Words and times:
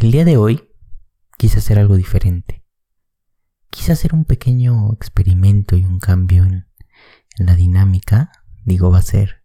El 0.00 0.12
día 0.12 0.24
de 0.24 0.38
hoy 0.38 0.66
quise 1.36 1.58
hacer 1.58 1.78
algo 1.78 1.94
diferente. 1.94 2.64
Quise 3.68 3.92
hacer 3.92 4.14
un 4.14 4.24
pequeño 4.24 4.94
experimento 4.94 5.76
y 5.76 5.84
un 5.84 6.00
cambio 6.00 6.44
en, 6.44 6.66
la 7.36 7.54
dinámica. 7.54 8.32
Digo, 8.64 8.90
va 8.90 9.00
a 9.00 9.02
ser, 9.02 9.44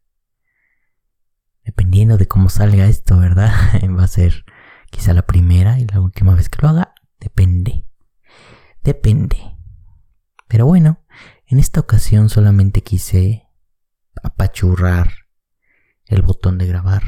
dependiendo 1.66 2.16
de 2.16 2.30
cómo 2.30 2.48
salga 2.48 2.86
esto, 2.86 3.20
¿verdad? 3.20 3.52
va 4.00 4.06
a 4.06 4.08
ser 4.08 4.46
quizá 4.92 5.14
la 5.14 5.26
primera 5.26 5.78
y 5.78 5.88
la 5.88 6.00
última 6.00 6.36
vez 6.36 6.48
que 6.48 6.62
lo 6.62 6.70
haga. 6.70 6.94
Depende. 7.20 7.86
Depende. 8.82 9.58
Pero 10.48 10.66
bueno, 10.66 11.04
en 11.48 11.60
esta 11.60 11.82
ocasión 11.82 12.30
solamente 12.30 12.82
quise 12.82 13.50
apachurrar 14.24 15.12
el 16.06 16.22
botón 16.22 16.58
de 16.58 16.68
grabar 16.68 17.04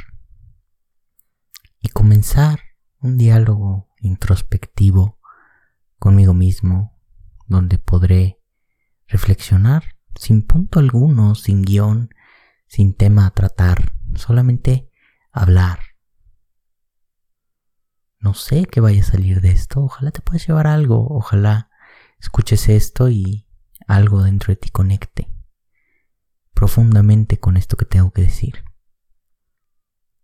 y 1.79 1.88
comenzar 1.88 2.67
un 3.08 3.18
diálogo 3.18 3.88
introspectivo 4.02 5.18
conmigo 5.97 6.34
mismo 6.34 7.00
donde 7.47 7.78
podré 7.78 8.42
reflexionar 9.07 9.96
sin 10.16 10.42
punto 10.42 10.80
alguno, 10.80 11.33
sin 11.36 11.61
guion, 11.61 12.14
sin 12.68 12.93
tema 12.93 13.25
a 13.25 13.32
tratar, 13.32 13.93
solamente 14.16 14.92
hablar. 15.32 15.80
No 18.20 18.33
sé 18.33 18.66
qué 18.66 18.82
vaya 18.82 19.02
a 19.02 19.06
salir 19.06 19.39
de 19.39 19.52
esto, 19.52 19.83
ojalá 19.83 20.11
te 20.11 20.21
puedas 20.21 20.46
llevar 20.46 20.68
algo, 20.68 21.08
ojalá 21.10 21.69
escuches 22.19 22.68
esto 22.68 23.10
y 23.10 23.47
algo 23.88 24.24
dentro 24.24 24.52
de 24.52 24.58
ti 24.58 24.69
conecte 24.69 25.32
profundamente 26.54 27.39
con 27.39 27.55
esto 27.55 27.78
que 27.78 27.86
tengo 27.86 28.11
que 28.11 28.24
decir. 28.24 28.66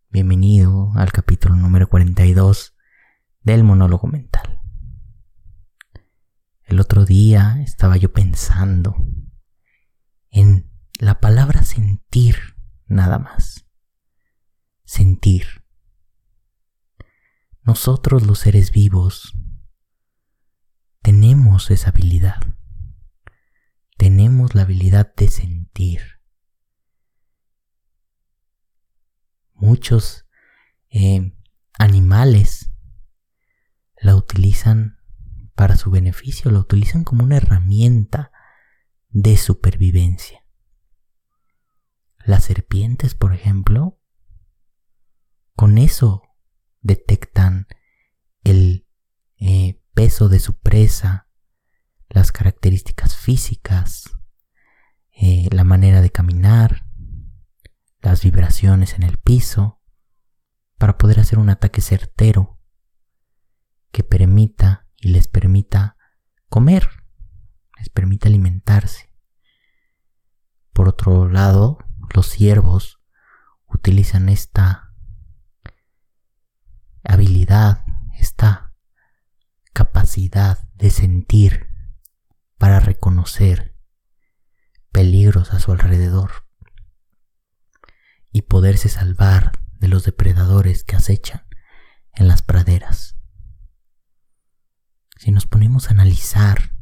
Bienvenido 0.10 0.92
al 0.96 1.12
capítulo 1.12 1.56
número 1.56 1.88
42 1.88 2.73
del 3.44 3.64
monólogo 3.64 4.08
mental. 4.08 4.62
El 6.64 6.80
otro 6.80 7.06
día 7.06 7.62
estaba 7.62 7.98
yo 7.98 8.12
pensando 8.14 8.96
en 10.30 10.72
la 11.00 11.20
palabra 11.20 11.64
sentir 11.64 12.38
nada 12.88 13.20
más. 13.20 13.66
Sentir. 14.86 15.64
Nosotros 17.62 18.26
los 18.26 18.40
seres 18.40 18.72
vivos 18.72 19.38
tenemos 21.02 21.70
esa 21.72 21.90
habilidad. 21.90 22.42
Tenemos 23.98 24.56
la 24.56 24.64
habilidad 24.64 25.14
de 25.16 25.30
sentir. 25.30 26.02
muchos 29.64 30.26
eh, 30.90 31.34
animales 31.80 32.73
la 34.04 34.16
utilizan 34.16 35.00
para 35.56 35.78
su 35.78 35.90
beneficio, 35.90 36.52
la 36.52 36.60
utilizan 36.60 37.06
como 37.06 37.24
una 37.24 37.38
herramienta 37.38 38.32
de 39.10 39.38
supervivencia. 39.38 40.46
Las 42.26 42.44
serpientes, 42.44 43.16
por 43.16 43.34
ejemplo, 43.34 43.98
con 45.56 45.78
eso 45.78 46.22
detectan 46.82 47.68
el 48.44 48.86
eh, 49.38 49.82
peso 49.94 50.28
de 50.28 50.40
su 50.40 50.60
presa, 50.60 51.30
las 52.10 52.34
características 52.34 53.16
físicas, 53.16 54.12
eh, 55.12 55.48
la 55.52 55.64
manera 55.64 56.02
de 56.02 56.12
caminar, 56.12 56.86
las 58.02 58.22
vibraciones 58.22 58.96
en 58.96 59.04
el 59.04 59.18
piso, 59.18 59.80
para 60.78 60.98
poder 60.98 61.22
hacer 61.22 61.40
un 61.40 61.50
ataque 61.50 61.80
certero 61.80 62.53
que 63.94 64.04
permita 64.04 64.88
y 64.98 65.10
les 65.10 65.28
permita 65.28 65.98
comer, 66.50 66.90
les 67.78 67.90
permita 67.90 68.28
alimentarse. 68.28 69.14
Por 70.74 70.90
otro 70.90 71.30
lado, 71.30 71.78
los 72.16 72.28
ciervos 72.28 73.00
utilizan 73.68 74.30
esta 74.30 74.96
habilidad, 77.04 77.86
esta 78.18 78.74
capacidad 79.74 80.68
de 80.74 80.90
sentir 80.90 81.68
para 82.58 82.80
reconocer 82.80 83.78
peligros 84.92 85.54
a 85.54 85.60
su 85.60 85.72
alrededor 85.72 86.48
y 88.32 88.42
poderse 88.44 88.90
salvar 88.90 89.52
de 89.74 89.88
los 89.88 90.04
depredadores 90.04 90.84
que 90.84 90.96
acechan 90.96 91.46
en 92.14 92.28
las 92.28 92.42
praderas. 92.42 93.23
Si 95.24 95.32
nos 95.32 95.48
ponemos 95.48 95.88
a 95.88 95.92
analizar 95.92 96.76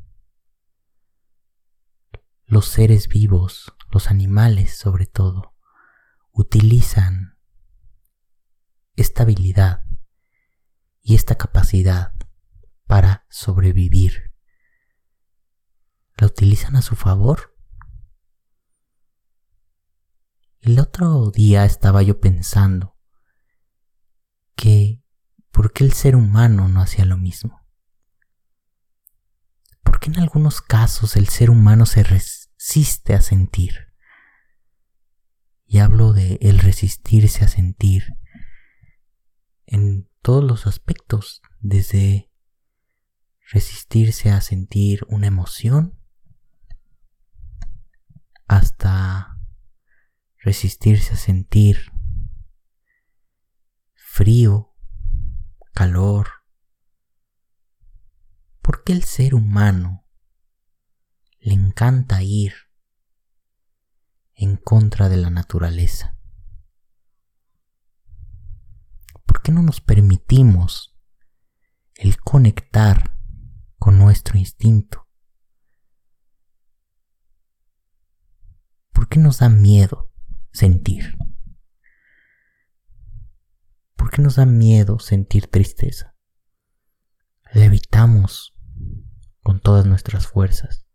los 2.47 2.65
seres 2.65 3.07
vivos, 3.07 3.71
los 3.91 4.09
animales 4.09 4.75
sobre 4.75 5.05
todo, 5.05 5.53
utilizan 6.31 7.37
esta 8.95 9.21
habilidad 9.21 9.83
y 11.03 11.13
esta 11.13 11.35
capacidad 11.35 12.15
para 12.87 13.27
sobrevivir. 13.29 14.33
¿La 16.17 16.25
utilizan 16.25 16.75
a 16.75 16.81
su 16.81 16.95
favor? 16.95 17.55
El 20.61 20.79
otro 20.79 21.29
día 21.29 21.63
estaba 21.65 22.01
yo 22.01 22.19
pensando 22.19 22.97
que 24.55 25.03
¿por 25.51 25.73
qué 25.73 25.83
el 25.83 25.93
ser 25.93 26.15
humano 26.15 26.67
no 26.69 26.81
hacía 26.81 27.05
lo 27.05 27.17
mismo? 27.17 27.60
¿Por 29.83 29.99
qué 29.99 30.09
en 30.09 30.19
algunos 30.19 30.61
casos 30.61 31.15
el 31.15 31.27
ser 31.27 31.49
humano 31.49 31.85
se 31.85 32.03
resiste 32.03 33.13
a 33.13 33.21
sentir? 33.21 33.93
Y 35.65 35.79
hablo 35.79 36.13
de 36.13 36.37
el 36.41 36.59
resistirse 36.59 37.45
a 37.45 37.47
sentir 37.47 38.17
en 39.65 40.09
todos 40.21 40.43
los 40.43 40.67
aspectos, 40.67 41.41
desde 41.59 42.29
resistirse 43.51 44.29
a 44.29 44.41
sentir 44.41 45.05
una 45.07 45.27
emoción 45.27 45.97
hasta 48.47 49.37
resistirse 50.37 51.13
a 51.13 51.17
sentir 51.17 51.91
frío, 53.93 54.75
calor. 55.73 56.40
¿Por 58.61 58.83
qué 58.83 58.93
el 58.93 59.03
ser 59.03 59.33
humano 59.33 60.05
le 61.39 61.53
encanta 61.53 62.21
ir 62.21 62.53
en 64.35 64.55
contra 64.57 65.09
de 65.09 65.17
la 65.17 65.29
naturaleza? 65.29 66.17
¿Por 69.25 69.41
qué 69.41 69.51
no 69.51 69.63
nos 69.63 69.81
permitimos 69.81 70.95
el 71.95 72.19
conectar 72.19 73.17
con 73.77 73.97
nuestro 73.97 74.37
instinto? 74.37 75.07
¿Por 78.91 79.09
qué 79.09 79.17
nos 79.17 79.39
da 79.39 79.49
miedo 79.49 80.11
sentir? 80.51 81.17
¿Por 83.95 84.11
qué 84.11 84.21
nos 84.21 84.35
da 84.35 84.45
miedo 84.45 84.99
sentir 84.99 85.47
tristeza? 85.47 86.10
La 87.53 87.65
evitamos 87.65 88.55
con 89.43 89.59
todas 89.59 89.85
nuestras 89.85 90.25
fuerzas. 90.25 90.85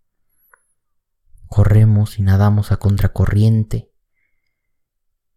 Corremos 1.49 2.19
y 2.19 2.23
nadamos 2.23 2.73
a 2.73 2.79
contracorriente 2.79 3.93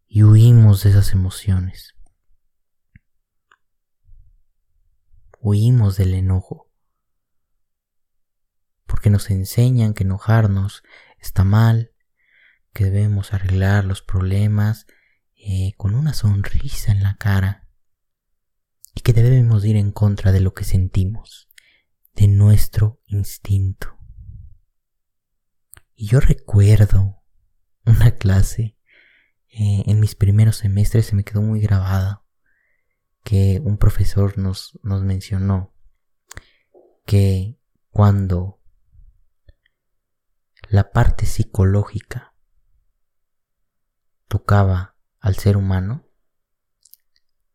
y 0.08 0.24
huimos 0.24 0.84
de 0.84 0.92
esas 0.92 1.12
emociones. 1.12 1.94
Huimos 5.42 5.98
del 5.98 6.14
enojo 6.14 6.72
porque 8.86 9.10
nos 9.10 9.30
enseñan 9.30 9.94
que 9.94 10.06
enojarnos 10.06 10.84
está 11.20 11.44
mal, 11.44 11.92
que 12.72 12.86
debemos 12.86 13.34
arreglar 13.34 13.84
los 13.84 14.02
problemas 14.02 14.88
eh, 15.36 15.74
con 15.76 15.96
una 15.96 16.14
sonrisa 16.14 16.94
en 16.94 17.04
la 17.04 17.18
cara 17.18 17.69
y 18.96 19.02
que 19.02 19.14
debemos 19.14 19.66
ir 19.66 19.76
en 19.76 19.92
contra 19.92 20.32
de 20.32 20.40
lo 20.40 20.54
que 20.54 20.64
sentimos, 20.64 21.50
de 22.16 22.28
nuestro 22.28 23.02
instinto. 23.06 23.98
Y 25.96 26.08
yo 26.08 26.20
recuerdo 26.20 27.22
una 27.86 28.12
clase 28.12 28.78
eh, 29.50 29.84
en 29.86 30.00
mis 30.00 30.16
primeros 30.16 30.58
semestres, 30.58 31.08
se 31.08 31.16
me 31.16 31.24
quedó 31.24 31.42
muy 31.42 31.60
grabada, 31.60 32.24
que 33.24 33.62
un 33.64 33.78
profesor 33.78 34.38
nos, 34.38 34.80
nos 34.84 35.04
mencionó 35.04 35.74
que 37.06 37.60
cuando 37.90 38.62
la 40.70 40.92
parte 40.92 41.26
psicológica 41.26 42.34
tocaba 44.28 44.96
al 45.20 45.36
ser 45.36 45.58
humano, 45.58 46.09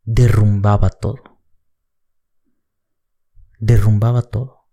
derrumbaba 0.04 0.90
todo. 0.90 1.40
derrumbaba 3.58 4.22
todo. 4.22 4.68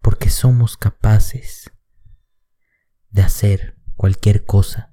Porque 0.00 0.30
somos 0.30 0.76
capaces 0.76 1.70
de 3.10 3.22
hacer 3.22 3.78
cualquier 3.94 4.44
cosa 4.44 4.90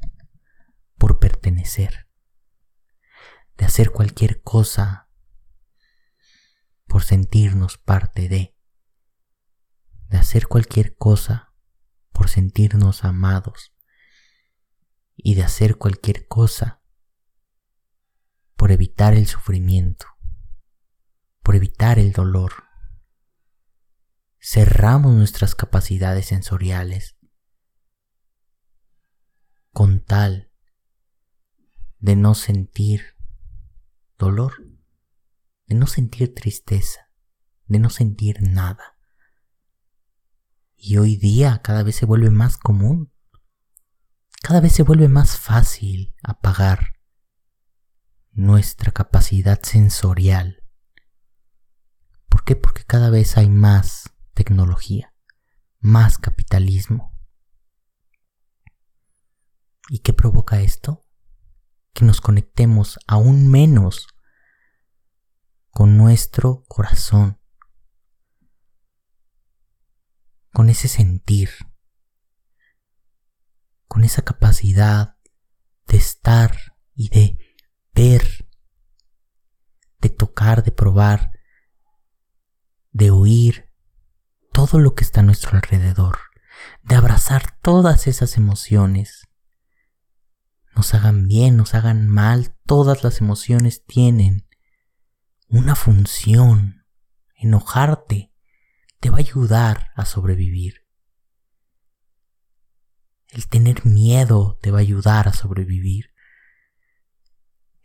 por 0.98 1.20
pertenecer, 1.20 2.08
de 3.58 3.66
hacer 3.66 3.92
cualquier 3.92 4.44
cosa 4.44 5.10
por 6.86 7.04
sentirnos 7.04 7.80
parte 7.80 8.30
de, 8.30 8.56
de 10.10 10.18
hacer 10.18 10.48
cualquier 10.48 10.96
cosa 10.96 11.56
por 12.12 12.30
sentirnos 12.30 13.04
amados 13.04 13.74
y 15.16 15.34
de 15.34 15.44
hacer 15.44 15.78
cualquier 15.78 16.28
cosa 16.28 16.83
por 18.64 18.72
evitar 18.72 19.14
el 19.14 19.28
sufrimiento, 19.28 20.06
por 21.42 21.58
evitar 21.58 22.00
el 22.00 22.14
dolor. 22.14 22.64
Cerramos 24.40 25.14
nuestras 25.14 25.54
capacidades 25.54 26.28
sensoriales 26.28 27.18
con 29.74 30.00
tal 30.00 30.50
de 32.00 32.16
no 32.16 32.36
sentir 32.36 33.18
dolor, 34.18 34.54
de 35.66 35.76
no 35.76 35.86
sentir 35.86 36.34
tristeza, 36.34 37.10
de 37.66 37.80
no 37.80 37.90
sentir 37.90 38.44
nada. 38.44 38.98
Y 40.78 40.96
hoy 40.96 41.18
día 41.18 41.62
cada 41.62 41.84
vez 41.84 41.98
se 41.98 42.06
vuelve 42.06 42.30
más 42.30 42.56
común, 42.56 43.12
cada 44.42 44.62
vez 44.62 44.72
se 44.72 44.84
vuelve 44.84 45.10
más 45.10 45.38
fácil 45.38 46.16
apagar 46.24 46.93
nuestra 48.34 48.92
capacidad 48.92 49.62
sensorial. 49.62 50.64
¿Por 52.30 52.44
qué? 52.44 52.56
Porque 52.56 52.84
cada 52.84 53.10
vez 53.10 53.38
hay 53.38 53.50
más 53.50 54.14
tecnología, 54.34 55.14
más 55.80 56.18
capitalismo. 56.18 57.14
¿Y 59.90 60.00
qué 60.00 60.14
provoca 60.14 60.62
esto? 60.62 61.06
Que 61.94 62.06
nos 62.06 62.22
conectemos 62.22 62.98
aún 63.08 63.52
menos 63.52 64.08
con 65.70 65.98
nuestro 65.98 66.64
corazón, 66.68 67.40
con 70.52 70.70
ese 70.70 70.88
sentir, 70.88 71.50
con 73.88 74.04
esa 74.04 74.24
capacidad 74.24 75.18
de 75.86 75.98
estar 75.98 76.58
y 76.96 77.10
de 77.10 77.43
ver, 77.94 78.48
de 80.00 80.10
tocar, 80.10 80.64
de 80.64 80.72
probar, 80.72 81.32
de 82.92 83.12
oír 83.12 83.70
todo 84.52 84.80
lo 84.80 84.94
que 84.94 85.04
está 85.04 85.22
a 85.22 85.24
nuestro 85.24 85.56
alrededor, 85.58 86.20
de 86.84 86.96
abrazar 86.96 87.58
todas 87.62 88.08
esas 88.08 88.38
emociones. 88.38 89.28
Nos 90.76 90.94
hagan 90.94 91.28
bien, 91.28 91.58
nos 91.58 91.74
hagan 91.76 92.08
mal, 92.08 92.56
todas 92.66 93.04
las 93.04 93.20
emociones 93.20 93.84
tienen 93.86 94.48
una 95.48 95.76
función. 95.76 96.86
Enojarte 97.36 98.32
te 99.00 99.10
va 99.10 99.18
a 99.18 99.20
ayudar 99.20 99.92
a 99.96 100.06
sobrevivir. 100.06 100.88
El 103.28 103.48
tener 103.48 103.86
miedo 103.86 104.58
te 104.62 104.72
va 104.72 104.78
a 104.78 104.82
ayudar 104.82 105.28
a 105.28 105.34
sobrevivir. 105.34 106.13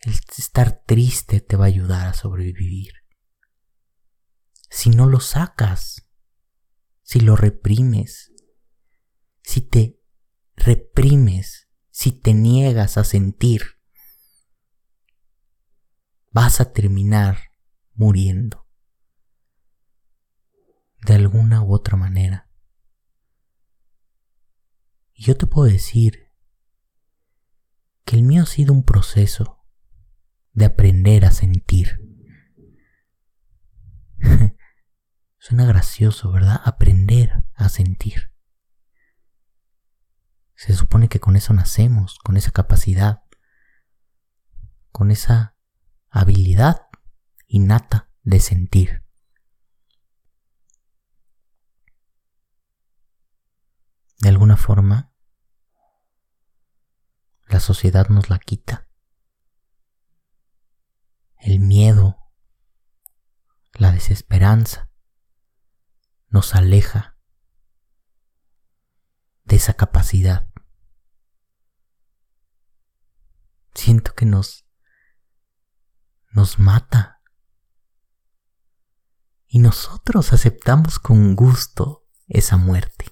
El 0.00 0.12
estar 0.12 0.82
triste 0.84 1.40
te 1.40 1.56
va 1.56 1.64
a 1.64 1.68
ayudar 1.68 2.06
a 2.06 2.14
sobrevivir. 2.14 2.92
Si 4.70 4.90
no 4.90 5.06
lo 5.06 5.18
sacas, 5.18 6.08
si 7.02 7.20
lo 7.20 7.34
reprimes, 7.36 8.32
si 9.42 9.60
te 9.62 10.00
reprimes, 10.54 11.68
si 11.90 12.12
te 12.12 12.32
niegas 12.32 12.96
a 12.96 13.04
sentir, 13.04 13.62
vas 16.30 16.60
a 16.60 16.72
terminar 16.72 17.38
muriendo. 17.94 18.68
De 21.06 21.14
alguna 21.14 21.62
u 21.62 21.74
otra 21.74 21.96
manera. 21.96 22.50
Y 25.12 25.24
yo 25.24 25.36
te 25.36 25.46
puedo 25.46 25.70
decir 25.70 26.30
que 28.04 28.16
el 28.16 28.22
mío 28.22 28.44
ha 28.44 28.46
sido 28.46 28.72
un 28.72 28.84
proceso 28.84 29.57
de 30.58 30.64
aprender 30.64 31.24
a 31.24 31.30
sentir. 31.30 32.04
Suena 35.38 35.64
gracioso, 35.66 36.32
¿verdad? 36.32 36.60
Aprender 36.64 37.44
a 37.54 37.68
sentir. 37.68 38.32
Se 40.56 40.74
supone 40.74 41.08
que 41.08 41.20
con 41.20 41.36
eso 41.36 41.54
nacemos, 41.54 42.18
con 42.18 42.36
esa 42.36 42.50
capacidad, 42.50 43.22
con 44.90 45.12
esa 45.12 45.56
habilidad 46.10 46.88
innata 47.46 48.10
de 48.24 48.40
sentir. 48.40 49.04
De 54.18 54.28
alguna 54.28 54.56
forma, 54.56 55.12
la 57.46 57.60
sociedad 57.60 58.08
nos 58.08 58.28
la 58.28 58.40
quita 58.40 58.87
el 61.48 61.60
miedo, 61.60 62.18
la 63.72 63.90
desesperanza, 63.90 64.90
nos 66.28 66.54
aleja 66.54 67.16
de 69.44 69.56
esa 69.56 69.72
capacidad. 69.72 70.50
Siento 73.74 74.14
que 74.14 74.26
nos 74.26 74.66
nos 76.32 76.58
mata. 76.58 77.22
Y 79.46 79.60
nosotros 79.60 80.34
aceptamos 80.34 80.98
con 80.98 81.34
gusto 81.34 82.06
esa 82.26 82.58
muerte. 82.58 83.06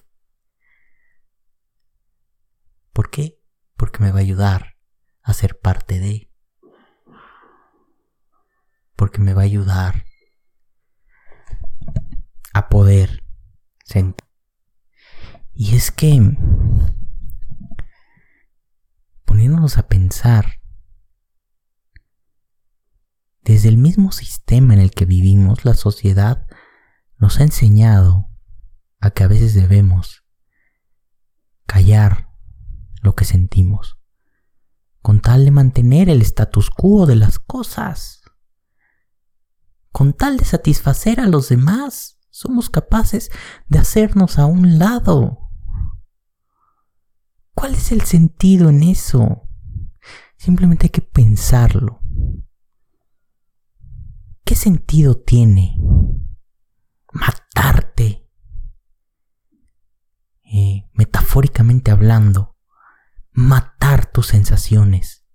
¿Por 2.93 3.09
qué? 3.09 3.43
Porque 3.75 4.03
me 4.03 4.11
va 4.11 4.19
a 4.19 4.21
ayudar 4.21 4.77
a 5.23 5.33
ser 5.33 5.59
parte 5.59 5.99
de 5.99 6.26
porque 8.97 9.21
me 9.21 9.33
va 9.33 9.43
a 9.43 9.45
ayudar 9.45 10.03
a 12.53 12.67
poder 12.67 13.23
sentir. 13.85 14.27
Y 15.53 15.75
es 15.75 15.91
que, 15.91 16.35
poniéndonos 19.23 19.77
a 19.77 19.87
pensar, 19.87 20.59
desde 23.43 23.69
el 23.69 23.77
mismo 23.77 24.11
sistema 24.11 24.73
en 24.73 24.81
el 24.81 24.91
que 24.91 25.05
vivimos, 25.05 25.63
la 25.63 25.75
sociedad 25.75 26.47
nos 27.17 27.39
ha 27.39 27.43
enseñado 27.43 28.27
a 28.99 29.11
que 29.11 29.23
a 29.23 29.27
veces 29.27 29.53
debemos 29.53 30.25
callar 31.65 32.29
lo 33.01 33.15
que 33.15 33.25
sentimos, 33.25 33.99
con 35.01 35.21
tal 35.21 35.45
de 35.45 35.51
mantener 35.51 36.09
el 36.09 36.21
status 36.23 36.71
quo 36.71 37.05
de 37.05 37.15
las 37.15 37.37
cosas 37.37 38.16
con 39.97 40.13
tal 40.13 40.37
de 40.37 40.45
satisfacer 40.45 41.19
a 41.19 41.25
los 41.25 41.49
demás, 41.49 42.19
somos 42.29 42.69
capaces 42.69 43.31
de 43.67 43.79
hacernos 43.79 44.37
a 44.37 44.45
un 44.45 44.77
lado. 44.77 45.49
¿Cuál 47.55 47.73
es 47.73 47.91
el 47.91 48.01
sentido 48.01 48.69
en 48.69 48.83
eso? 48.83 49.49
Simplemente 50.37 50.85
hay 50.85 50.89
que 50.91 51.01
pensarlo. 51.01 51.99
¿Qué 54.45 54.53
sentido 54.53 55.19
tiene 55.19 55.79
matarte? 57.11 58.29
Eh, 60.43 60.87
metafóricamente 60.93 61.89
hablando, 61.89 62.55
matar 63.31 64.11
tus 64.11 64.27
sensaciones 64.27 65.25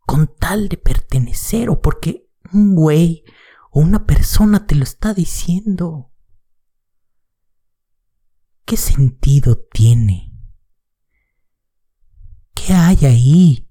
con 0.00 0.34
tal 0.34 0.68
de 0.68 0.78
pertenecer 0.78 1.70
o 1.70 1.80
porque 1.80 2.28
un 2.52 2.74
güey 2.74 3.22
o 3.74 3.80
una 3.80 4.06
persona 4.06 4.66
te 4.66 4.74
lo 4.74 4.84
está 4.84 5.14
diciendo. 5.14 6.12
¿Qué 8.66 8.76
sentido 8.76 9.66
tiene? 9.72 10.30
¿Qué 12.54 12.74
hay 12.74 13.06
ahí? 13.06 13.70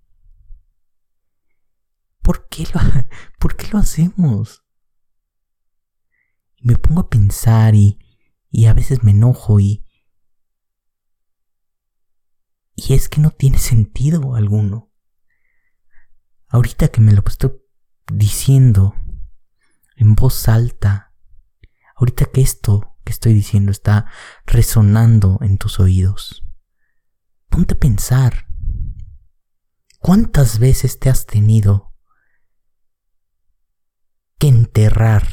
¿Por 2.23 2.49
qué 2.49 2.63
lo, 2.73 2.81
por 3.39 3.55
qué 3.55 3.67
lo 3.71 3.77
hacemos? 3.77 4.65
Me 6.61 6.75
pongo 6.77 7.01
a 7.01 7.09
pensar 7.09 7.75
y, 7.75 7.99
y 8.49 8.65
a 8.65 8.73
veces 8.73 9.03
me 9.03 9.11
enojo 9.11 9.59
y... 9.59 9.85
Y 12.73 12.93
es 12.93 13.07
que 13.07 13.21
no 13.21 13.29
tiene 13.29 13.59
sentido 13.59 14.33
alguno. 14.33 14.91
Ahorita 16.47 16.87
que 16.87 17.01
me 17.01 17.13
lo 17.13 17.21
estoy 17.27 17.51
diciendo, 18.11 18.95
en 20.01 20.15
voz 20.15 20.47
alta. 20.47 21.13
Ahorita 21.95 22.25
que 22.25 22.41
esto 22.41 22.97
que 23.03 23.11
estoy 23.11 23.33
diciendo 23.33 23.71
está 23.71 24.07
resonando 24.47 25.37
en 25.41 25.59
tus 25.59 25.79
oídos, 25.79 26.43
ponte 27.49 27.75
a 27.75 27.79
pensar. 27.79 28.47
¿Cuántas 29.99 30.57
veces 30.57 30.97
te 30.97 31.09
has 31.11 31.27
tenido 31.27 31.93
que 34.39 34.47
enterrar? 34.47 35.27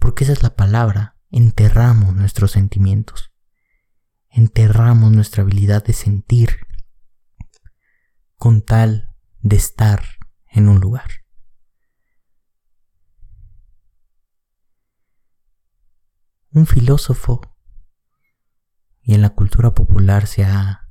Porque 0.00 0.24
esa 0.24 0.32
es 0.32 0.42
la 0.42 0.56
palabra, 0.56 1.16
enterramos 1.30 2.16
nuestros 2.16 2.50
sentimientos, 2.50 3.32
enterramos 4.28 5.12
nuestra 5.12 5.44
habilidad 5.44 5.84
de 5.84 5.92
sentir 5.92 6.66
con 8.34 8.62
tal 8.62 9.14
de 9.42 9.54
estar 9.54 10.02
en 10.50 10.68
un 10.68 10.80
lugar. 10.80 11.27
Un 16.58 16.66
filósofo 16.66 17.40
y 19.00 19.14
en 19.14 19.22
la 19.22 19.30
cultura 19.30 19.76
popular 19.76 20.26
se 20.26 20.44
ha 20.44 20.90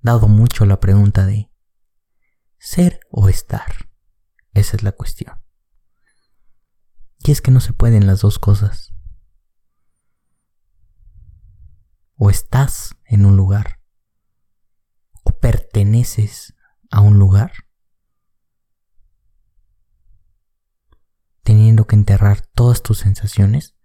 dado 0.00 0.26
mucho 0.26 0.66
la 0.66 0.80
pregunta 0.80 1.26
de 1.26 1.52
ser 2.58 2.98
o 3.08 3.28
estar. 3.28 3.88
Esa 4.54 4.76
es 4.76 4.82
la 4.82 4.90
cuestión. 4.90 5.36
Y 7.18 7.30
es 7.30 7.40
que 7.40 7.52
no 7.52 7.60
se 7.60 7.72
pueden 7.72 8.08
las 8.08 8.22
dos 8.22 8.40
cosas. 8.40 8.92
O 12.16 12.28
estás 12.28 12.96
en 13.04 13.26
un 13.26 13.36
lugar, 13.36 13.80
o 15.22 15.38
perteneces 15.38 16.56
a 16.90 17.00
un 17.00 17.20
lugar, 17.20 17.52
teniendo 21.44 21.86
que 21.86 21.94
enterrar 21.94 22.40
todas 22.40 22.82
tus 22.82 22.98
sensaciones, 22.98 23.77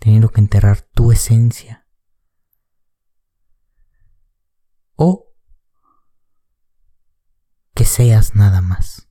teniendo 0.00 0.30
que 0.30 0.40
enterrar 0.40 0.80
tu 0.80 1.12
esencia, 1.12 1.86
o 4.96 5.32
que 7.74 7.84
seas 7.84 8.34
nada 8.34 8.60
más. 8.60 9.08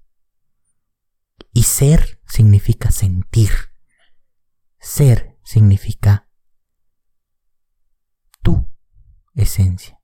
Y 1.53 1.63
ser 1.63 2.21
significa 2.27 2.91
sentir. 2.91 3.51
Ser 4.79 5.37
significa 5.43 6.29
tu 8.43 8.71
esencia, 9.33 9.99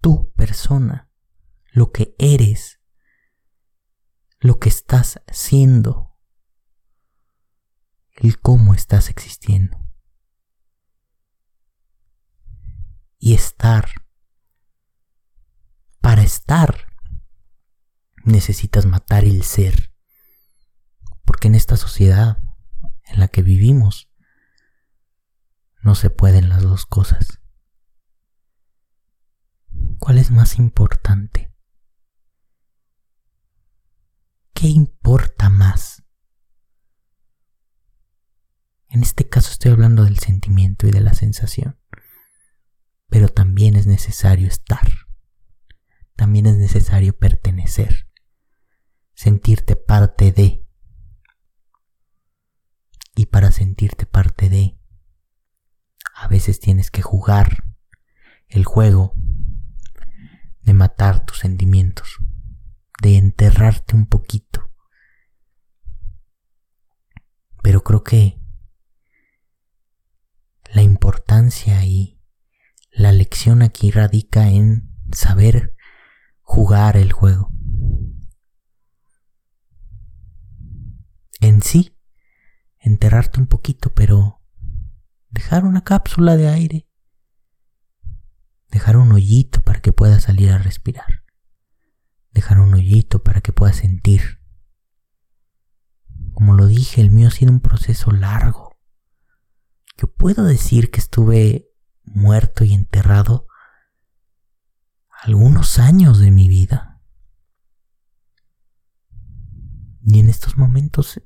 tu 0.00 0.32
persona, 0.32 1.10
lo 1.72 1.92
que 1.92 2.14
eres, 2.18 2.80
lo 4.38 4.58
que 4.58 4.68
estás 4.68 5.20
siendo, 5.30 6.09
el 8.20 8.38
cómo 8.38 8.74
estás 8.74 9.08
existiendo. 9.08 9.78
Y 13.18 13.34
estar. 13.34 13.88
Para 16.00 16.22
estar 16.22 16.86
necesitas 18.24 18.84
matar 18.84 19.24
el 19.24 19.42
ser. 19.42 19.94
Porque 21.24 21.48
en 21.48 21.54
esta 21.54 21.78
sociedad 21.78 22.42
en 23.04 23.20
la 23.20 23.28
que 23.28 23.42
vivimos 23.42 24.10
no 25.82 25.94
se 25.94 26.10
pueden 26.10 26.50
las 26.50 26.62
dos 26.62 26.84
cosas. 26.84 27.40
¿Cuál 29.98 30.18
es 30.18 30.30
más 30.30 30.58
importante? 30.58 31.54
¿Qué 34.52 34.68
importa 34.68 35.48
más? 35.48 36.02
En 38.90 39.02
este 39.02 39.28
caso 39.28 39.50
estoy 39.50 39.72
hablando 39.72 40.04
del 40.04 40.18
sentimiento 40.18 40.86
y 40.86 40.90
de 40.90 41.00
la 41.00 41.14
sensación, 41.14 41.78
pero 43.08 43.28
también 43.28 43.76
es 43.76 43.86
necesario 43.86 44.46
estar, 44.48 44.88
también 46.16 46.46
es 46.46 46.56
necesario 46.56 47.16
pertenecer 47.16 48.10
sentirte 49.20 49.76
parte 49.76 50.32
de. 50.32 50.66
Y 53.14 53.26
para 53.26 53.52
sentirte 53.52 54.06
parte 54.06 54.48
de, 54.48 54.78
a 56.14 56.26
veces 56.26 56.58
tienes 56.58 56.90
que 56.90 57.02
jugar 57.02 57.64
el 58.48 58.64
juego 58.64 59.12
de 60.62 60.72
matar 60.72 61.26
tus 61.26 61.36
sentimientos, 61.36 62.16
de 63.02 63.18
enterrarte 63.18 63.94
un 63.94 64.06
poquito. 64.06 64.70
Pero 67.62 67.84
creo 67.84 68.02
que 68.02 68.39
la 70.72 70.82
importancia 70.82 71.84
y 71.84 72.20
la 72.90 73.12
lección 73.12 73.62
aquí 73.62 73.90
radica 73.90 74.48
en 74.48 74.94
saber 75.12 75.74
jugar 76.42 76.96
el 76.96 77.12
juego. 77.12 77.50
en 81.40 81.62
sí, 81.62 81.96
enterrarte 82.78 83.40
un 83.40 83.46
poquito, 83.46 83.92
pero 83.94 84.42
dejar 85.30 85.64
una 85.64 85.82
cápsula 85.82 86.36
de 86.36 86.48
aire, 86.48 86.88
dejar 88.70 88.96
un 88.96 89.12
hoyito 89.12 89.62
para 89.62 89.80
que 89.80 89.92
puedas 89.92 90.24
salir 90.24 90.50
a 90.50 90.58
respirar, 90.58 91.24
dejar 92.32 92.60
un 92.60 92.74
hoyito 92.74 93.22
para 93.22 93.40
que 93.40 93.52
puedas 93.52 93.76
sentir. 93.76 94.38
Como 96.34 96.54
lo 96.54 96.66
dije, 96.66 97.00
el 97.00 97.10
mío 97.10 97.28
ha 97.28 97.32
sido 97.32 97.52
un 97.52 97.60
proceso 97.60 98.10
largo. 98.12 98.69
Yo 100.00 100.10
puedo 100.10 100.44
decir 100.44 100.90
que 100.90 100.98
estuve 100.98 101.68
muerto 102.04 102.64
y 102.64 102.72
enterrado 102.72 103.46
algunos 105.10 105.78
años 105.78 106.18
de 106.20 106.30
mi 106.30 106.48
vida. 106.48 107.02
Y 110.02 110.18
en 110.20 110.30
estos 110.30 110.56
momentos 110.56 111.20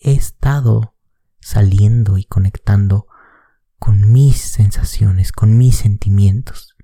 he 0.00 0.14
estado 0.14 0.96
saliendo 1.40 2.18
y 2.18 2.24
conectando 2.24 3.06
con 3.78 4.10
mis 4.10 4.40
sensaciones, 4.40 5.30
con 5.30 5.56
mis 5.56 5.76
sentimientos. 5.76 6.76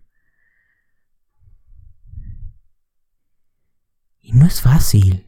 Y 4.21 4.35
no 4.35 4.47
es 4.47 4.61
fácil. 4.61 5.27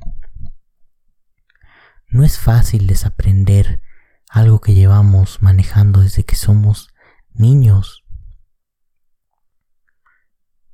No 2.11 2.23
es 2.23 2.39
fácil 2.39 2.87
desaprender 2.87 3.83
algo 4.31 4.61
que 4.61 4.75
llevamos 4.75 5.43
manejando 5.43 6.01
desde 6.01 6.25
que 6.25 6.37
somos 6.37 6.89
niños. 7.33 8.05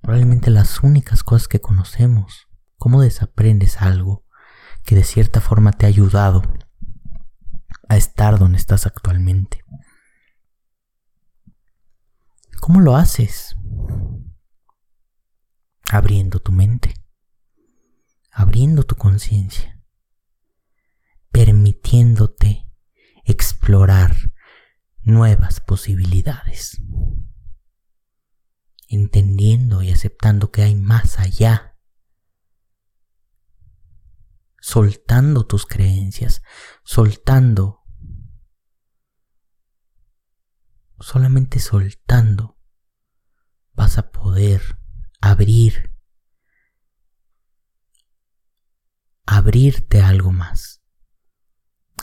Probablemente 0.00 0.50
las 0.50 0.80
únicas 0.82 1.24
cosas 1.24 1.48
que 1.48 1.60
conocemos. 1.60 2.46
¿Cómo 2.78 3.00
desaprendes 3.00 3.80
algo 3.82 4.24
que 4.84 4.94
de 4.94 5.02
cierta 5.02 5.40
forma 5.40 5.72
te 5.72 5.84
ha 5.86 5.88
ayudado 5.88 6.42
a 7.88 7.96
estar 7.96 8.38
donde 8.38 8.58
estás 8.58 8.86
actualmente. 8.86 9.64
¿Cómo 12.60 12.80
lo 12.80 12.96
haces? 12.96 13.56
Abriendo 15.90 16.40
tu 16.40 16.50
mente, 16.52 16.94
abriendo 18.32 18.82
tu 18.82 18.96
conciencia, 18.96 19.80
permitiéndote 21.30 22.65
explorar 23.26 24.16
nuevas 25.02 25.60
posibilidades, 25.60 26.80
entendiendo 28.88 29.82
y 29.82 29.90
aceptando 29.90 30.50
que 30.50 30.62
hay 30.62 30.74
más 30.74 31.18
allá 31.18 31.76
soltando 34.66 35.46
tus 35.46 35.64
creencias, 35.64 36.42
soltando, 36.82 37.84
solamente 40.98 41.60
soltando, 41.60 42.58
vas 43.74 43.96
a 43.96 44.10
poder 44.10 44.60
abrir, 45.20 45.92
abrirte 49.24 50.02
algo 50.02 50.32
más, 50.32 50.82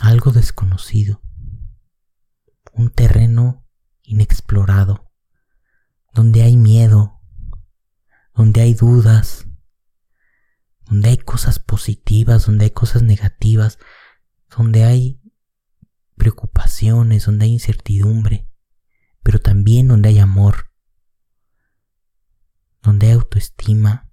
algo 0.04 0.32
desconocido, 0.32 1.22
un 2.74 2.92
terreno 2.92 3.66
inexplorado, 4.02 5.10
donde 6.14 6.44
hay 6.44 6.58
miedo, 6.58 7.22
donde 8.36 8.60
hay 8.60 8.74
dudas, 8.74 9.48
donde 10.88 11.08
hay 11.08 11.18
cosas 11.18 11.60
positivas, 11.60 12.46
donde 12.46 12.66
hay 12.66 12.72
cosas 12.72 13.02
negativas, 13.02 13.80
donde 14.54 14.84
hay 14.84 15.22
preocupaciones, 16.18 17.26
donde 17.26 17.46
hay 17.46 17.54
incertidumbre, 17.54 18.52
pero 19.24 19.40
también 19.40 19.88
donde 19.88 20.10
hay 20.10 20.20
amor, 20.20 20.70
donde 22.82 23.08
hay 23.08 23.14
autoestima, 23.14 24.12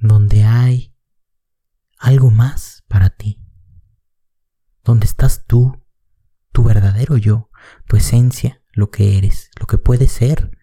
donde 0.00 0.42
hay 0.42 0.92
algo 1.98 2.32
más 2.32 2.82
para 2.88 3.10
ti, 3.10 3.45
donde 4.86 5.06
estás 5.06 5.44
tú, 5.46 5.84
tu 6.52 6.62
verdadero 6.62 7.16
yo, 7.16 7.50
tu 7.88 7.96
esencia, 7.96 8.62
lo 8.72 8.92
que 8.92 9.18
eres, 9.18 9.50
lo 9.58 9.66
que 9.66 9.78
puedes 9.78 10.12
ser. 10.12 10.56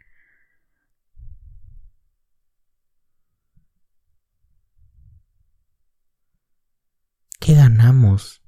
¿Qué 7.42 7.54
ganamos 7.54 8.42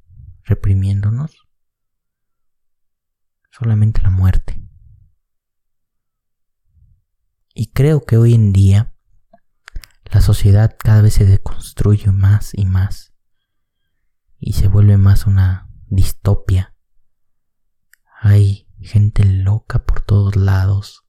reprimiéndonos? 0.43 1.45
Solamente 3.51 4.01
la 4.01 4.09
muerte. 4.09 4.65
Y 7.53 7.73
creo 7.73 8.05
que 8.05 8.15
hoy 8.15 8.33
en 8.33 8.53
día 8.53 8.95
la 10.05 10.21
sociedad 10.21 10.77
cada 10.79 11.01
vez 11.01 11.15
se 11.15 11.25
deconstruye 11.25 12.11
más 12.11 12.51
y 12.53 12.65
más 12.65 13.13
y 14.39 14.53
se 14.53 14.67
vuelve 14.67 14.97
más 14.97 15.25
una 15.25 15.64
distopia. 15.87 16.75
Hay 18.21 18.67
gente 18.79 19.23
loca 19.25 19.85
por 19.85 20.01
todos 20.01 20.35
lados, 20.35 21.05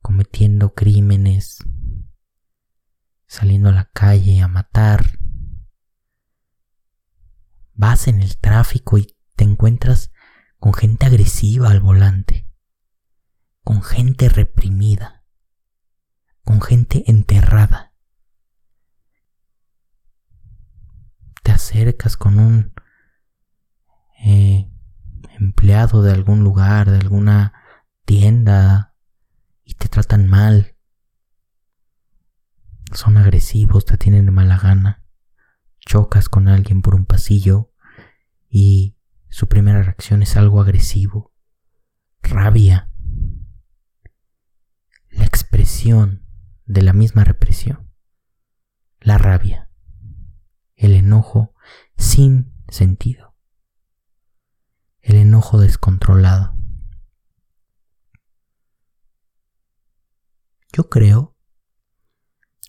cometiendo 0.00 0.74
crímenes, 0.74 1.58
saliendo 3.26 3.70
a 3.70 3.72
la 3.72 3.90
calle 3.92 4.40
a 4.40 4.48
matar. 4.48 5.18
Vas 7.74 8.08
en 8.08 8.20
el 8.20 8.36
tráfico 8.38 8.98
y 8.98 9.16
te 9.36 9.44
encuentras 9.44 10.12
con 10.58 10.72
gente 10.74 11.06
agresiva 11.06 11.70
al 11.70 11.80
volante 11.80 12.42
con 13.64 13.82
gente 13.82 14.28
reprimida, 14.28 15.24
con 16.44 16.60
gente 16.60 17.04
enterrada. 17.06 17.94
Te 21.42 21.52
acercas 21.52 22.16
con 22.16 22.38
un 22.38 22.74
eh, 24.24 24.70
empleado 25.38 26.02
de 26.02 26.12
algún 26.12 26.44
lugar, 26.44 26.90
de 26.90 26.98
alguna 26.98 27.52
tienda, 28.04 28.94
y 29.64 29.74
te 29.74 29.88
tratan 29.88 30.26
mal. 30.26 30.76
Son 32.92 33.16
agresivos, 33.16 33.84
te 33.84 33.96
tienen 33.96 34.26
de 34.26 34.32
mala 34.32 34.58
gana. 34.58 35.04
Chocas 35.80 36.28
con 36.28 36.48
alguien 36.48 36.82
por 36.82 36.94
un 36.94 37.06
pasillo 37.06 37.72
y 38.48 38.96
su 39.28 39.48
primera 39.48 39.82
reacción 39.82 40.22
es 40.22 40.36
algo 40.36 40.60
agresivo, 40.60 41.32
rabia. 42.22 42.92
La 45.10 45.24
expresión 45.24 46.26
de 46.66 46.82
la 46.82 46.92
misma 46.92 47.24
represión, 47.24 47.90
la 49.00 49.18
rabia, 49.18 49.70
el 50.76 50.94
enojo 50.94 51.54
sin 51.96 52.52
sentido, 52.68 53.31
el 55.02 55.16
enojo 55.16 55.58
descontrolado. 55.58 56.56
Yo 60.72 60.88
creo 60.88 61.36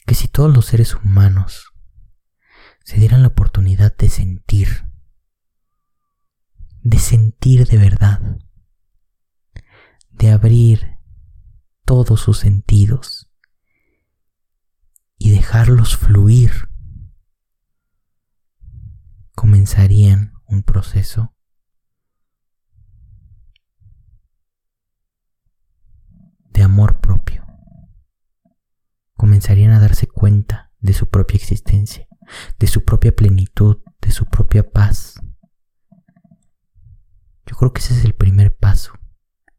que 0.05 0.15
si 0.15 0.27
todos 0.27 0.53
los 0.53 0.65
seres 0.65 0.95
humanos 0.95 1.73
se 2.83 2.97
dieran 2.97 3.21
la 3.21 3.29
oportunidad 3.29 3.95
de 3.95 4.09
sentir, 4.09 4.89
de 6.81 6.99
sentir 6.99 7.65
de 7.67 7.77
verdad, 7.77 8.19
de 10.09 10.31
abrir 10.31 10.97
todos 11.85 12.19
sus 12.19 12.39
sentidos 12.39 13.31
y 15.17 15.31
dejarlos 15.31 15.95
fluir, 15.95 16.69
comenzarían 19.33 20.33
un 20.45 20.63
proceso 20.63 21.32
amor 26.63 26.99
propio. 26.99 27.45
Comenzarían 29.15 29.71
a 29.71 29.79
darse 29.79 30.07
cuenta 30.07 30.71
de 30.79 30.93
su 30.93 31.07
propia 31.07 31.37
existencia, 31.37 32.07
de 32.59 32.67
su 32.67 32.83
propia 32.83 33.15
plenitud, 33.15 33.77
de 34.01 34.11
su 34.11 34.25
propia 34.25 34.69
paz. 34.69 35.15
Yo 37.45 37.55
creo 37.55 37.73
que 37.73 37.81
ese 37.81 37.97
es 37.97 38.05
el 38.05 38.15
primer 38.15 38.55
paso, 38.55 38.93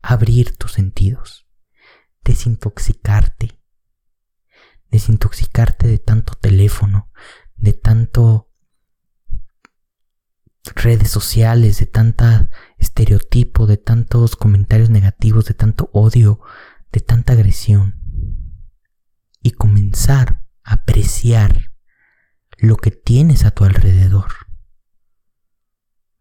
abrir 0.02 0.56
tus 0.56 0.72
sentidos 0.72 1.44
desintoxicarte. 2.24 3.60
Desintoxicarte 4.90 5.86
de 5.86 5.98
tanto 5.98 6.34
teléfono, 6.34 7.10
de 7.56 7.72
tanto 7.72 8.50
redes 10.74 11.10
sociales, 11.10 11.78
de 11.78 11.86
tanta 11.86 12.50
estereotipo, 12.78 13.66
de 13.66 13.76
tantos 13.76 14.36
comentarios 14.36 14.88
negativos, 14.88 15.44
de 15.44 15.54
tanto 15.54 15.90
odio, 15.92 16.40
de 16.94 17.00
tanta 17.00 17.32
agresión. 17.32 18.00
Y 19.42 19.50
comenzar 19.50 20.46
a 20.62 20.74
apreciar 20.74 21.72
lo 22.56 22.76
que 22.76 22.92
tienes 22.92 23.44
a 23.44 23.50
tu 23.50 23.64
alrededor. 23.64 24.30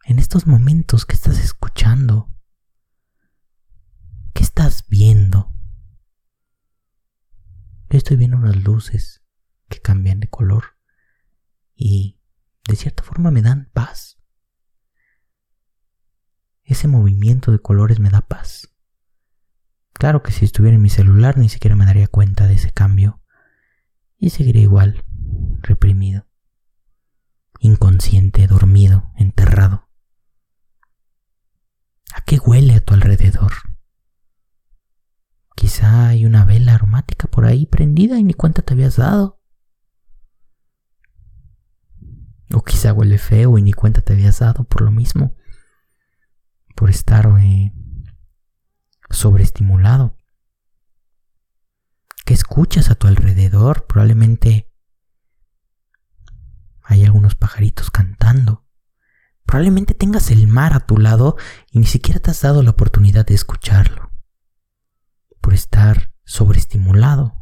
En 0.03 0.17
estos 0.17 0.47
momentos 0.47 1.05
que 1.05 1.13
estás 1.13 1.39
escuchando, 1.39 2.35
¿qué 4.33 4.43
estás 4.43 4.85
viendo? 4.89 5.51
estoy 7.89 8.17
viendo 8.17 8.37
unas 8.37 8.55
luces 8.55 9.23
que 9.69 9.79
cambian 9.79 10.19
de 10.19 10.27
color 10.27 10.79
y 11.75 12.19
de 12.67 12.75
cierta 12.75 13.03
forma 13.03 13.29
me 13.29 13.43
dan 13.43 13.69
paz. 13.71 14.19
Ese 16.63 16.87
movimiento 16.87 17.51
de 17.51 17.59
colores 17.59 17.99
me 17.99 18.09
da 18.09 18.21
paz. 18.21 18.72
Claro 19.93 20.23
que 20.23 20.31
si 20.31 20.45
estuviera 20.45 20.75
en 20.75 20.81
mi 20.81 20.89
celular 20.89 21.37
ni 21.37 21.49
siquiera 21.49 21.75
me 21.75 21.85
daría 21.85 22.07
cuenta 22.07 22.47
de 22.47 22.55
ese 22.55 22.71
cambio 22.71 23.21
y 24.17 24.31
seguiría 24.31 24.63
igual, 24.63 25.05
reprimido, 25.61 26.27
inconsciente, 27.59 28.47
dormido, 28.47 29.11
enterrado. 29.15 29.89
¿A 32.13 32.21
qué 32.21 32.37
huele 32.37 32.75
a 32.75 32.79
tu 32.79 32.93
alrededor? 32.93 33.53
Quizá 35.55 36.09
hay 36.09 36.25
una 36.25 36.45
vela 36.45 36.75
aromática 36.75 37.27
por 37.27 37.45
ahí 37.45 37.65
prendida 37.65 38.19
y 38.19 38.23
ni 38.23 38.33
cuenta 38.33 38.61
te 38.61 38.73
habías 38.73 38.97
dado. 38.97 39.41
O 42.53 42.63
quizá 42.63 42.93
huele 42.93 43.17
feo 43.17 43.57
y 43.57 43.61
ni 43.61 43.73
cuenta 43.73 44.01
te 44.01 44.13
habías 44.13 44.39
dado 44.39 44.65
por 44.65 44.81
lo 44.81 44.91
mismo. 44.91 45.35
Por 46.75 46.89
estar 46.89 47.27
eh, 47.39 47.73
sobreestimulado. 49.13 50.17
¿Qué 52.25 52.33
escuchas 52.33 52.89
a 52.89 52.95
tu 52.95 53.07
alrededor? 53.07 53.85
Probablemente 53.85 54.71
hay 56.81 57.03
algunos 57.03 57.35
pajaritos 57.35 57.91
cantando. 57.91 58.65
Probablemente 59.45 59.93
tengas 59.93 60.31
el 60.31 60.47
mar 60.47 60.73
a 60.73 60.85
tu 60.85 60.97
lado 60.97 61.37
y 61.69 61.79
ni 61.79 61.85
siquiera 61.85 62.19
te 62.19 62.31
has 62.31 62.41
dado 62.41 62.63
la 62.63 62.71
oportunidad 62.71 63.25
de 63.25 63.33
escucharlo 63.33 64.11
por 65.41 65.53
estar 65.53 66.13
sobreestimulado. 66.23 67.35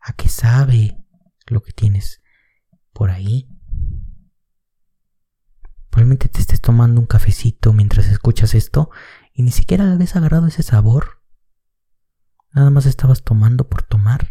¿A 0.00 0.12
qué 0.12 0.28
sabe 0.28 1.04
lo 1.46 1.62
que 1.62 1.72
tienes 1.72 2.22
por 2.92 3.10
ahí? 3.10 3.48
Probablemente 6.00 6.30
te 6.30 6.40
estés 6.40 6.62
tomando 6.62 6.98
un 6.98 7.06
cafecito 7.06 7.74
mientras 7.74 8.06
escuchas 8.08 8.54
esto 8.54 8.90
y 9.34 9.42
ni 9.42 9.50
siquiera 9.50 9.84
le 9.84 9.92
habías 9.92 10.16
agarrado 10.16 10.46
ese 10.46 10.62
sabor. 10.62 11.20
Nada 12.54 12.70
más 12.70 12.86
estabas 12.86 13.22
tomando 13.22 13.68
por 13.68 13.82
tomar. 13.82 14.30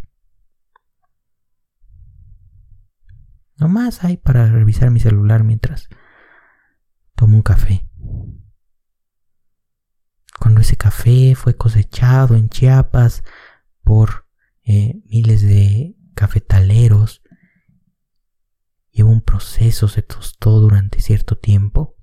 Nomás 3.54 4.02
hay 4.02 4.16
para 4.16 4.46
revisar 4.46 4.90
mi 4.90 4.98
celular 4.98 5.44
mientras 5.44 5.88
tomo 7.14 7.36
un 7.36 7.42
café 7.42 7.88
cuando 10.40 10.62
ese 10.62 10.76
café 10.76 11.36
fue 11.36 11.54
cosechado 11.54 12.34
en 12.34 12.48
Chiapas 12.48 13.22
por 13.84 14.26
eh, 14.64 15.00
miles 15.04 15.42
de 15.42 15.94
cafetaleros, 16.16 16.59
proceso, 19.22 19.88
se 19.88 20.02
tostó 20.02 20.60
durante 20.60 21.00
cierto 21.00 21.38
tiempo 21.38 21.96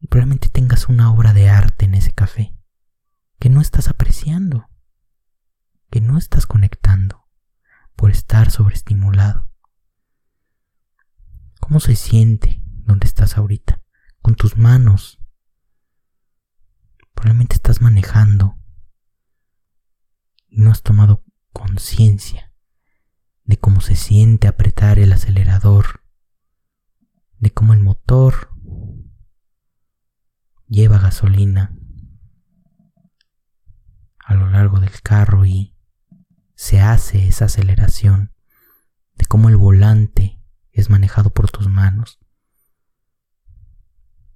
y 0.00 0.06
probablemente 0.06 0.48
tengas 0.48 0.88
una 0.88 1.12
obra 1.12 1.32
de 1.32 1.48
arte 1.48 1.84
en 1.84 1.94
ese 1.94 2.12
café 2.12 2.56
que 3.38 3.48
no 3.48 3.60
estás 3.60 3.88
apreciando, 3.88 4.68
que 5.90 6.00
no 6.00 6.18
estás 6.18 6.46
conectando 6.46 7.26
por 7.96 8.10
estar 8.10 8.50
sobreestimulado. 8.50 9.50
¿Cómo 11.60 11.80
se 11.80 11.96
siente 11.96 12.62
donde 12.64 13.06
estás 13.06 13.36
ahorita? 13.36 13.80
Con 14.20 14.34
tus 14.34 14.56
manos 14.56 15.22
Probablemente 17.22 17.54
estás 17.54 17.80
manejando 17.80 18.58
y 20.48 20.60
no 20.60 20.72
has 20.72 20.82
tomado 20.82 21.24
conciencia 21.52 22.52
de 23.44 23.58
cómo 23.58 23.80
se 23.80 23.94
siente 23.94 24.48
apretar 24.48 24.98
el 24.98 25.12
acelerador, 25.12 26.01
de 27.42 27.50
cómo 27.50 27.74
el 27.74 27.80
motor 27.80 28.50
lleva 30.68 31.00
gasolina 31.00 31.76
a 34.24 34.34
lo 34.34 34.48
largo 34.48 34.78
del 34.78 35.02
carro 35.02 35.44
y 35.44 35.76
se 36.54 36.80
hace 36.80 37.26
esa 37.26 37.46
aceleración, 37.46 38.32
de 39.16 39.26
cómo 39.26 39.48
el 39.48 39.56
volante 39.56 40.40
es 40.70 40.88
manejado 40.88 41.30
por 41.30 41.50
tus 41.50 41.66
manos. 41.66 42.20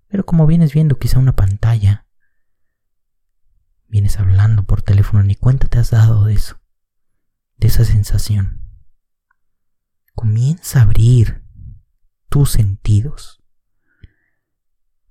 Pero 0.08 0.26
como 0.26 0.44
vienes 0.48 0.74
viendo 0.74 0.98
quizá 0.98 1.20
una 1.20 1.36
pantalla, 1.36 2.08
vienes 3.86 4.18
hablando 4.18 4.64
por 4.64 4.82
teléfono, 4.82 5.22
ni 5.22 5.36
cuenta 5.36 5.68
te 5.68 5.78
has 5.78 5.92
dado 5.92 6.24
de 6.24 6.34
eso, 6.34 6.60
de 7.56 7.68
esa 7.68 7.84
sensación. 7.84 8.64
Comienza 10.16 10.80
a 10.80 10.82
abrir 10.82 11.45
tus 12.36 12.50
sentidos. 12.50 13.42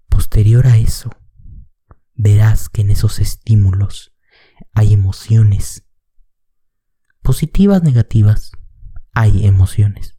Posterior 0.09 0.67
a 0.67 0.77
eso, 0.77 1.09
verás 2.13 2.69
que 2.69 2.81
en 2.81 2.91
esos 2.91 3.17
estímulos 3.17 4.15
hay 4.75 4.93
emociones. 4.93 5.87
Positivas, 7.23 7.81
negativas, 7.81 8.51
hay 9.15 9.47
emociones. 9.47 10.15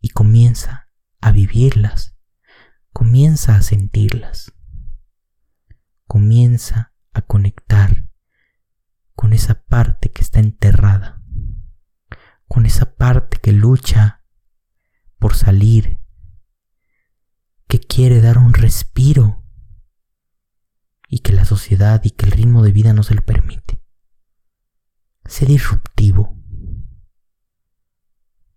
Y 0.00 0.10
comienza 0.10 0.88
a 1.20 1.32
vivirlas, 1.32 2.14
comienza 2.92 3.56
a 3.56 3.62
sentirlas, 3.62 4.52
comienza 6.06 6.94
a 7.12 7.22
conectar 7.22 8.08
con 9.16 9.32
esa 9.32 9.64
parte 9.64 10.12
que 10.12 10.22
está 10.22 10.38
enterrada, 10.38 11.20
con 12.46 12.64
esa 12.64 12.94
parte 12.94 13.38
que 13.38 13.50
lucha 13.50 14.20
por 15.22 15.36
salir, 15.36 16.00
que 17.68 17.78
quiere 17.78 18.20
dar 18.20 18.38
un 18.38 18.54
respiro 18.54 19.46
y 21.06 21.20
que 21.20 21.32
la 21.32 21.44
sociedad 21.44 22.02
y 22.02 22.10
que 22.10 22.26
el 22.26 22.32
ritmo 22.32 22.64
de 22.64 22.72
vida 22.72 22.92
no 22.92 23.04
se 23.04 23.14
lo 23.14 23.24
permite. 23.24 23.80
Sé 25.24 25.46
disruptivo. 25.46 26.36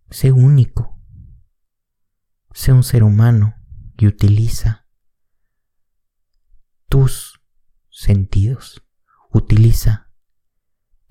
Sé 0.09 0.31
único. 0.31 0.99
Sé 2.51 2.73
un 2.73 2.81
ser 2.81 3.03
humano 3.03 3.53
que 3.95 4.07
utiliza 4.07 4.87
tus 6.89 7.43
sentidos. 7.91 8.83
Utiliza 9.31 10.11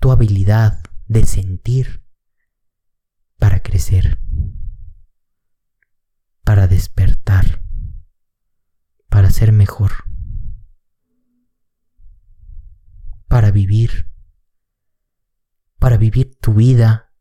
tu 0.01 0.11
habilidad 0.11 0.83
de 1.07 1.25
sentir 1.25 2.03
para 3.37 3.61
crecer, 3.61 4.19
para 6.45 6.67
despertar, 6.67 7.61
para 9.09 9.29
ser 9.31 9.51
mejor. 9.51 10.05
para 13.35 13.51
vivir, 13.51 14.09
para 15.77 15.97
vivir 15.97 16.37
tu 16.39 16.53
vida 16.53 17.11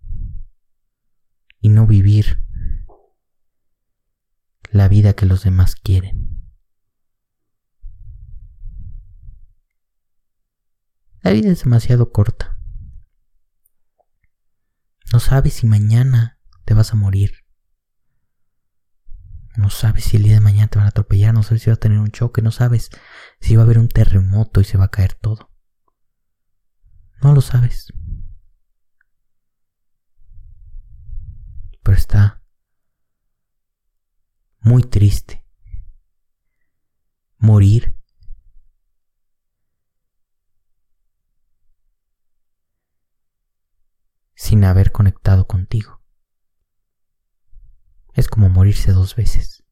y 1.60 1.70
no 1.70 1.88
vivir 1.88 2.40
la 4.70 4.86
vida 4.86 5.14
que 5.14 5.26
los 5.26 5.42
demás 5.42 5.74
quieren. 5.74 6.40
La 11.22 11.32
vida 11.32 11.50
es 11.50 11.64
demasiado 11.64 12.12
corta. 12.12 12.60
No 15.12 15.18
sabes 15.18 15.54
si 15.54 15.66
mañana 15.66 16.38
te 16.64 16.74
vas 16.74 16.92
a 16.92 16.96
morir. 16.96 17.43
No 19.56 19.70
sabes 19.70 20.04
si 20.04 20.16
el 20.16 20.24
día 20.24 20.34
de 20.34 20.40
mañana 20.40 20.68
te 20.68 20.78
van 20.78 20.86
a 20.86 20.90
atropellar, 20.90 21.32
no 21.32 21.42
sabes 21.42 21.62
si 21.62 21.70
va 21.70 21.74
a 21.74 21.78
tener 21.78 21.98
un 21.98 22.10
choque, 22.10 22.42
no 22.42 22.50
sabes 22.50 22.90
si 23.40 23.54
va 23.56 23.62
a 23.62 23.64
haber 23.64 23.78
un 23.78 23.88
terremoto 23.88 24.60
y 24.60 24.64
se 24.64 24.76
va 24.76 24.84
a 24.86 24.90
caer 24.90 25.14
todo. 25.14 25.50
No 27.22 27.32
lo 27.32 27.40
sabes. 27.40 27.92
Pero 31.82 31.96
está 31.96 32.42
muy 34.60 34.82
triste 34.82 35.44
morir 37.38 37.96
sin 44.34 44.64
haber 44.64 44.92
conectado 44.92 45.46
contigo. 45.46 46.03
Es 48.14 48.28
como 48.28 48.48
morirse 48.48 48.92
dos 48.92 49.16
veces. 49.16 49.64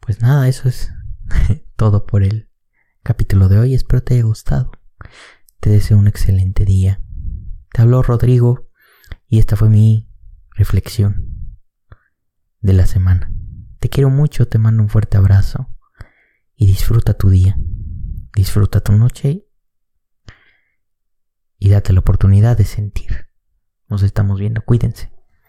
Pues 0.00 0.20
nada, 0.20 0.48
eso 0.48 0.68
es 0.68 0.92
todo 1.76 2.06
por 2.06 2.22
el 2.22 2.48
capítulo 3.02 3.48
de 3.48 3.58
hoy. 3.58 3.74
Espero 3.74 4.02
te 4.02 4.14
haya 4.14 4.22
gustado. 4.22 4.70
Te 5.60 5.68
deseo 5.68 5.98
un 5.98 6.08
excelente 6.08 6.64
día. 6.64 7.02
Te 7.72 7.82
habló 7.82 8.02
Rodrigo 8.02 8.70
y 9.28 9.38
esta 9.38 9.56
fue 9.56 9.68
mi 9.68 10.08
reflexión 10.52 11.58
de 12.60 12.72
la 12.72 12.86
semana. 12.86 13.30
Te 13.78 13.90
quiero 13.90 14.08
mucho, 14.08 14.48
te 14.48 14.58
mando 14.58 14.82
un 14.82 14.88
fuerte 14.88 15.18
abrazo 15.18 15.74
y 16.54 16.66
disfruta 16.66 17.14
tu 17.14 17.28
día. 17.28 17.56
Disfruta 18.34 18.80
tu 18.80 18.92
noche 18.92 19.45
y 21.58 21.70
date 21.70 21.92
la 21.92 22.00
oportunidad 22.00 22.56
de 22.56 22.64
sentir. 22.64 23.28
Nos 23.88 24.02
estamos 24.02 24.38
viendo, 24.38 24.62
cuídense. 24.62 25.15